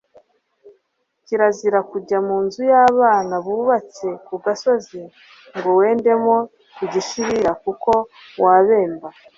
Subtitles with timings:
[1.25, 5.01] Kirazira kujya mu nzu y’abana bubatse ku gasozi
[5.57, 6.35] ngo wendemo
[6.85, 7.91] igishirira kuko
[8.43, 9.07] wabemba